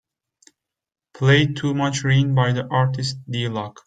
[1.13, 3.79] Play Too Much Rain by the artist D-loc.